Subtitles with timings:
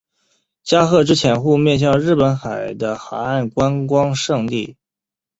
[0.63, 4.75] 加贺之潜户面向日本海的海岸观光胜地。